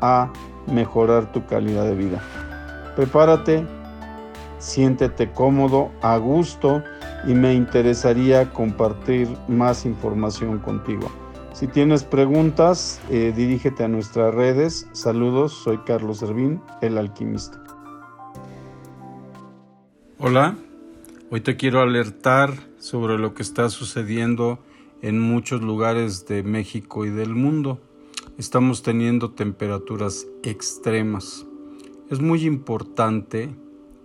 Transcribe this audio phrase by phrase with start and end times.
[0.00, 0.32] a
[0.66, 2.22] mejorar tu calidad de vida.
[2.96, 3.66] Prepárate,
[4.58, 6.82] siéntete cómodo, a gusto
[7.26, 11.10] y me interesaría compartir más información contigo.
[11.52, 14.88] Si tienes preguntas, eh, dirígete a nuestras redes.
[14.92, 17.62] Saludos, soy Carlos Servín, el alquimista.
[20.18, 20.56] Hola,
[21.30, 24.58] hoy te quiero alertar sobre lo que está sucediendo
[25.02, 27.80] en muchos lugares de México y del mundo.
[28.38, 31.46] Estamos teniendo temperaturas extremas.
[32.10, 33.48] Es muy importante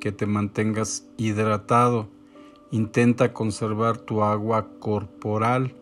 [0.00, 2.08] que te mantengas hidratado.
[2.70, 5.74] Intenta conservar tu agua corporal.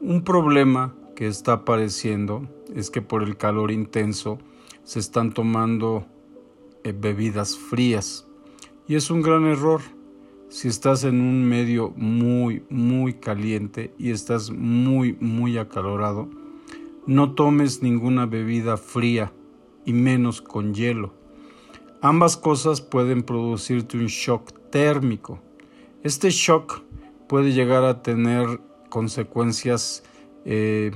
[0.00, 4.40] Un problema que está apareciendo es que por el calor intenso
[4.82, 6.04] se están tomando
[6.82, 8.26] eh, bebidas frías.
[8.88, 9.82] Y es un gran error
[10.48, 16.28] si estás en un medio muy, muy caliente y estás muy, muy acalorado,
[17.06, 19.32] no tomes ninguna bebida fría
[19.84, 21.12] y menos con hielo.
[22.00, 25.40] Ambas cosas pueden producirte un shock térmico.
[26.02, 26.82] Este shock
[27.28, 30.02] puede llegar a tener consecuencias
[30.44, 30.92] eh,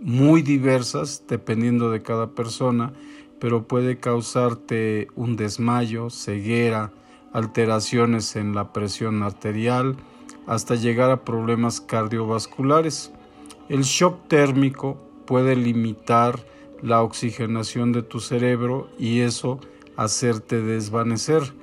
[0.00, 2.92] muy diversas dependiendo de cada persona,
[3.38, 6.92] pero puede causarte un desmayo, ceguera,
[7.32, 9.96] alteraciones en la presión arterial,
[10.46, 13.12] hasta llegar a problemas cardiovasculares.
[13.68, 16.40] El shock térmico puede limitar
[16.82, 19.60] la oxigenación de tu cerebro y eso
[19.94, 21.54] hacerte desvanecer.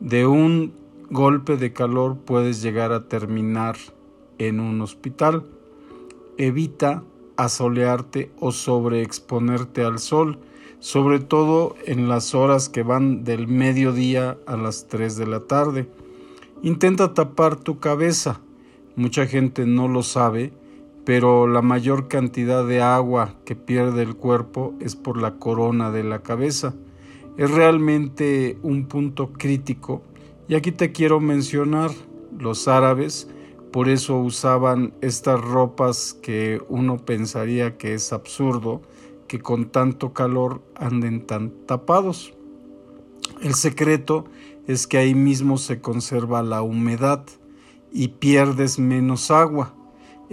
[0.00, 0.72] De un
[1.10, 3.76] golpe de calor puedes llegar a terminar
[4.38, 5.44] en un hospital.
[6.38, 7.04] Evita
[7.36, 10.38] asolearte o sobreexponerte al sol
[10.78, 15.86] sobre todo en las horas que van del mediodía a las 3 de la tarde.
[16.62, 18.40] Intenta tapar tu cabeza.
[18.96, 20.54] Mucha gente no lo sabe,
[21.04, 26.04] pero la mayor cantidad de agua que pierde el cuerpo es por la corona de
[26.04, 26.74] la cabeza.
[27.36, 30.02] Es realmente un punto crítico
[30.48, 31.90] y aquí te quiero mencionar
[32.38, 33.28] los árabes,
[33.72, 38.82] por eso usaban estas ropas que uno pensaría que es absurdo,
[39.28, 42.34] que con tanto calor anden tan tapados.
[43.40, 44.26] El secreto
[44.66, 47.24] es que ahí mismo se conserva la humedad
[47.90, 49.74] y pierdes menos agua.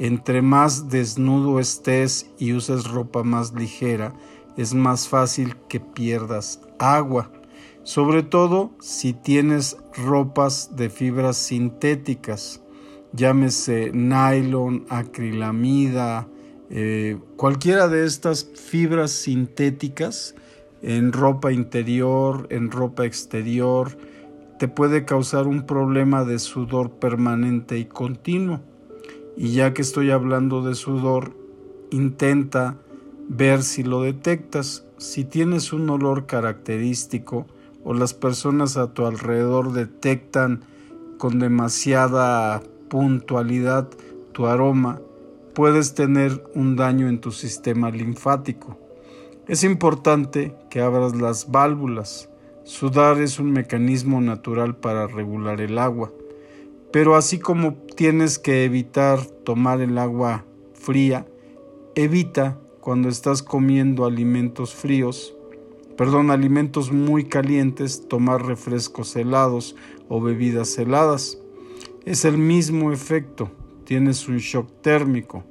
[0.02, 4.14] Entre más desnudo estés y uses ropa más ligera,
[4.56, 7.34] es más fácil que pierdas agua,
[7.84, 12.62] sobre todo si tienes ropas de fibras sintéticas,
[13.12, 16.30] llámese nylon, acrilamida,
[16.70, 20.34] eh, cualquiera de estas fibras sintéticas
[20.82, 23.98] en ropa interior, en ropa exterior,
[24.60, 28.62] te puede causar un problema de sudor permanente y continuo.
[29.40, 31.32] Y ya que estoy hablando de sudor,
[31.92, 32.76] intenta
[33.30, 34.86] ver si lo detectas.
[34.98, 37.48] Si tienes un olor característico
[37.86, 40.66] o las personas a tu alrededor detectan
[41.18, 43.88] con demasiada puntualidad
[44.34, 45.00] tu aroma,
[45.54, 48.78] puedes tener un daño en tu sistema linfático.
[49.48, 52.30] Es importante que abras las válvulas.
[52.66, 56.12] Sudar es un mecanismo natural para regular el agua.
[56.92, 61.28] Pero así como tienes que evitar tomar el agua fría,
[61.96, 65.36] evita cuando estás comiendo alimentos fríos,
[65.98, 69.76] perdón, alimentos muy calientes, tomar refrescos helados
[70.08, 71.38] o bebidas heladas.
[72.06, 73.52] Es el mismo efecto
[73.90, 75.44] tienes un shock térmico.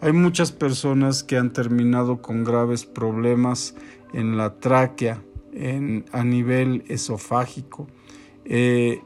[0.00, 3.74] Hay muchas personas que han terminado con graves problemas
[4.14, 5.22] en la tráquea,
[5.52, 7.86] en, a nivel esofágico.
[8.46, 9.02] Eh,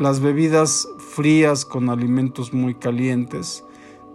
[0.00, 3.62] las bebidas frías con alimentos muy calientes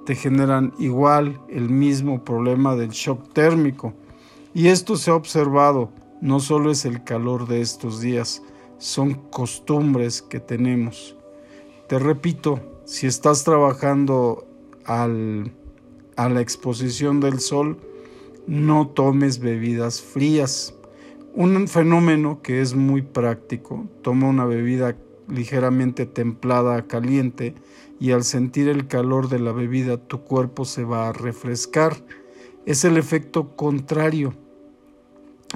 [0.03, 3.93] te generan igual el mismo problema del shock térmico.
[4.55, 5.91] Y esto se ha observado,
[6.21, 8.41] no solo es el calor de estos días,
[8.79, 11.15] son costumbres que tenemos.
[11.87, 14.47] Te repito, si estás trabajando
[14.85, 15.51] al,
[16.15, 17.77] a la exposición del sol,
[18.47, 20.73] no tomes bebidas frías.
[21.35, 24.95] Un fenómeno que es muy práctico, toma una bebida
[25.27, 27.55] ligeramente templada a caliente
[27.99, 31.95] y al sentir el calor de la bebida tu cuerpo se va a refrescar.
[32.65, 34.33] Es el efecto contrario.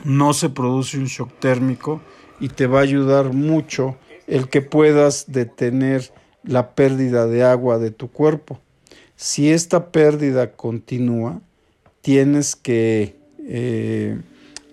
[0.06, 2.00] no se produce un shock térmico
[2.40, 6.14] y te va a ayudar mucho el que puedas detener
[6.44, 8.60] la pérdida de agua de tu cuerpo.
[9.16, 11.42] Si esta pérdida continúa,
[12.02, 14.18] tienes que eh,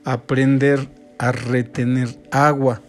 [0.04, 0.88] aprender
[1.18, 2.82] a retener agua.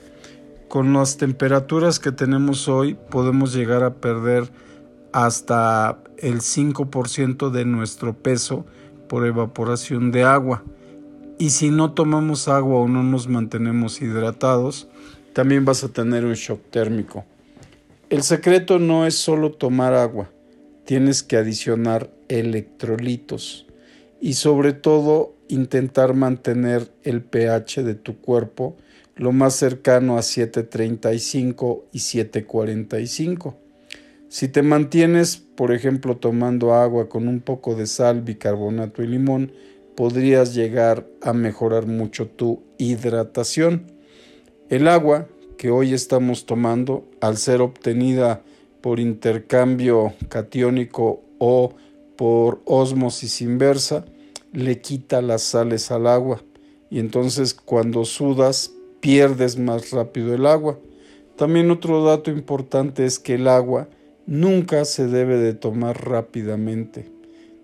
[0.67, 4.49] Con las temperaturas que tenemos hoy podemos llegar a perder
[5.13, 8.65] hasta el 5% de nuestro peso
[9.07, 10.65] por evaporación de agua.
[11.39, 14.89] Y si no tomamos agua o no nos mantenemos hidratados,
[15.31, 17.23] también vas a tener un shock térmico.
[18.09, 20.29] El secreto no es solo tomar agua,
[20.83, 23.67] tienes que adicionar electrolitos
[24.19, 28.75] y sobre todo intentar mantener el pH de tu cuerpo
[29.17, 33.55] lo más cercano a 7.35 y 7.45.
[34.29, 39.51] Si te mantienes, por ejemplo, tomando agua con un poco de sal, bicarbonato y limón,
[39.95, 43.91] podrías llegar a mejorar mucho tu hidratación.
[44.69, 45.27] El agua
[45.57, 48.43] que hoy estamos tomando, al ser obtenida
[48.81, 51.73] por intercambio catiónico o
[52.15, 54.05] por ósmosis inversa,
[54.53, 56.43] le quita las sales al agua
[56.89, 60.79] y entonces cuando sudas pierdes más rápido el agua.
[61.35, 63.87] También otro dato importante es que el agua
[64.25, 67.09] nunca se debe de tomar rápidamente.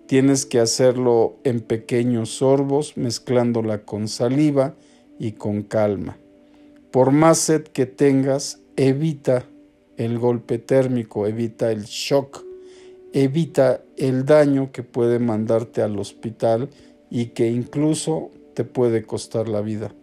[0.06, 4.74] Tienes que hacerlo en pequeños sorbos, mezclándola con saliva
[5.18, 6.18] y con calma.
[6.90, 9.46] Por más sed que tengas, evita
[9.96, 12.44] el golpe térmico, evita el shock
[13.14, 16.68] evita el daño que puede mandarte al hospital
[17.10, 19.94] y que incluso te puede costar la vida.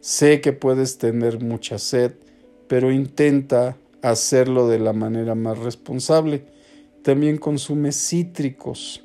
[0.00, 2.12] Sé que puedes tener mucha sed,
[2.68, 6.44] pero intenta hacerlo de la manera más responsable.
[7.02, 9.04] También consume cítricos.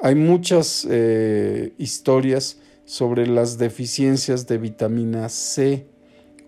[0.00, 5.86] Hay muchas eh, historias sobre las deficiencias de vitamina C.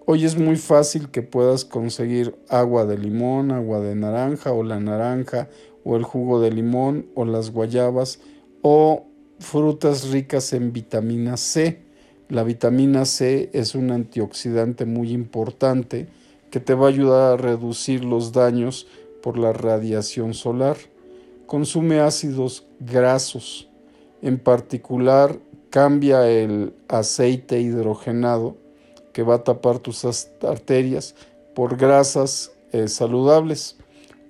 [0.06, 4.80] Hoy es muy fácil que puedas conseguir agua de limón, agua de naranja o la
[4.80, 5.48] naranja
[5.84, 8.20] o el jugo de limón o las guayabas
[8.62, 9.06] o
[9.38, 11.83] frutas ricas en vitamina C.
[12.28, 16.08] La vitamina C es un antioxidante muy importante
[16.50, 18.86] que te va a ayudar a reducir los daños
[19.22, 20.76] por la radiación solar.
[21.46, 23.68] Consume ácidos grasos.
[24.22, 25.38] En particular,
[25.68, 28.56] cambia el aceite hidrogenado
[29.12, 30.04] que va a tapar tus
[30.42, 31.14] arterias
[31.54, 33.76] por grasas eh, saludables.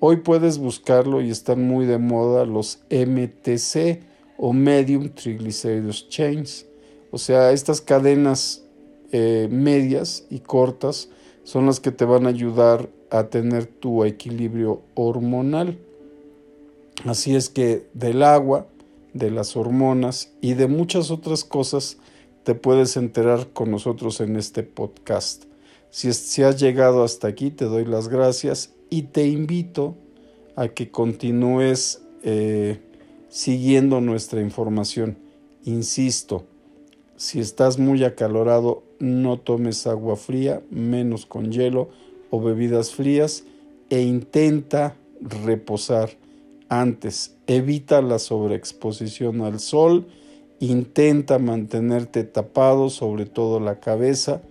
[0.00, 4.02] Hoy puedes buscarlo y están muy de moda los MTC
[4.36, 6.66] o Medium Triglycerides Chains.
[7.14, 8.64] O sea, estas cadenas
[9.12, 11.10] eh, medias y cortas
[11.44, 15.78] son las que te van a ayudar a tener tu equilibrio hormonal.
[17.04, 18.66] Así es que del agua,
[19.12, 21.98] de las hormonas y de muchas otras cosas
[22.42, 25.44] te puedes enterar con nosotros en este podcast.
[25.90, 29.94] Si, si has llegado hasta aquí, te doy las gracias y te invito
[30.56, 32.80] a que continúes eh,
[33.28, 35.16] siguiendo nuestra información.
[35.62, 36.46] Insisto,
[37.16, 41.88] si estás muy acalorado, no tomes agua fría, menos con hielo
[42.30, 43.44] o bebidas frías
[43.90, 46.10] e intenta reposar
[46.68, 47.36] antes.
[47.46, 50.06] Evita la sobreexposición al sol,
[50.58, 54.42] intenta mantenerte tapado, sobre todo la cabeza.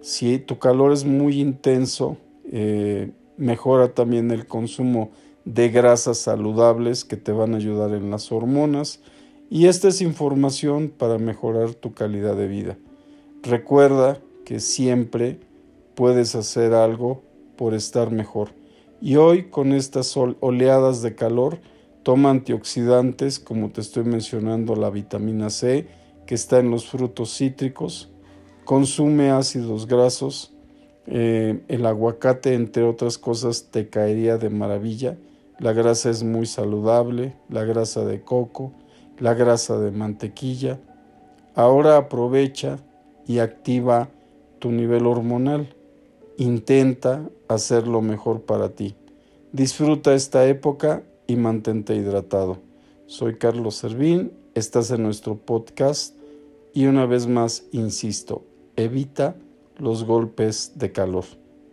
[0.00, 2.16] Si tu calor es muy intenso,
[2.50, 5.10] eh, mejora también el consumo
[5.44, 9.00] de grasas saludables que te van a ayudar en las hormonas
[9.52, 12.78] y esta es información para mejorar tu calidad de vida.
[13.42, 15.40] Recuerda que siempre
[15.94, 17.20] puedes hacer algo
[17.58, 18.48] por estar mejor.
[19.02, 21.58] Y hoy con estas oleadas de calor,
[22.02, 25.86] toma antioxidantes como te estoy mencionando la vitamina C
[26.24, 28.10] que está en los frutos cítricos,
[28.64, 30.54] consume ácidos grasos,
[31.06, 35.18] eh, el aguacate entre otras cosas te caería de maravilla
[35.62, 38.72] la grasa es muy saludable, la grasa de coco,
[39.22, 40.80] la grasa de mantequilla.
[41.54, 42.78] Ahora aprovecha
[43.24, 44.08] y activa
[44.58, 45.76] tu nivel hormonal.
[46.38, 48.96] Intenta hacerlo mejor para ti.
[49.52, 52.58] Disfruta esta época y mantente hidratado.
[53.06, 56.16] Soy Carlos Servín, estás en nuestro podcast
[56.74, 58.42] y una vez más insisto,
[58.74, 59.36] evita
[59.78, 61.26] los golpes de calor.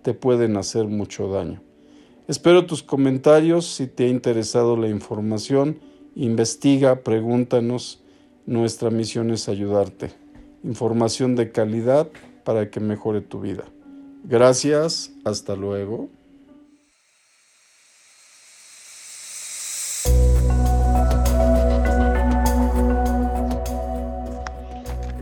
[0.03, 1.63] Te pueden hacer mucho daño.
[2.27, 5.79] Espero tus comentarios si te ha interesado la información.
[6.15, 8.01] Investiga, pregúntanos.
[8.45, 10.11] Nuestra misión es ayudarte.
[10.63, 12.09] Información de calidad
[12.43, 13.65] para que mejore tu vida.
[14.23, 16.09] Gracias, hasta luego.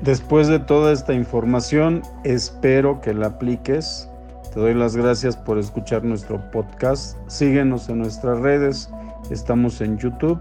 [0.08, 4.08] Después de toda esta información, espero que la apliques.
[4.54, 7.18] Te doy las gracias por escuchar nuestro podcast.
[7.28, 8.90] Síguenos en nuestras redes.
[9.30, 10.40] Estamos en YouTube,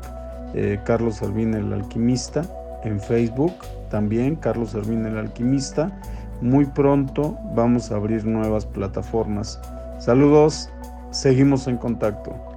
[0.56, 2.42] eh, Carlos Servín el Alquimista,
[2.82, 3.54] en Facebook
[3.90, 5.92] también, Carlos Servín el Alquimista.
[6.40, 9.60] Muy pronto vamos a abrir nuevas plataformas.
[9.98, 10.70] Saludos,
[11.10, 12.55] seguimos en contacto.